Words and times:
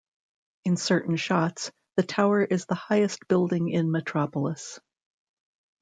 In 0.65 0.77
certain 0.77 1.15
shots, 1.15 1.69
the 1.95 2.01
tower 2.01 2.41
is 2.43 2.65
the 2.65 2.73
highest 2.73 3.27
building 3.27 3.69
in 3.69 3.91
Metropolis. 3.91 4.79